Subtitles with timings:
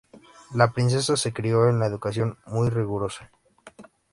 [0.61, 3.29] La princesa se crió en la educación muy rigurosa.